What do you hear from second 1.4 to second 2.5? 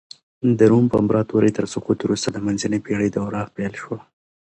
تر سقوط وروسته د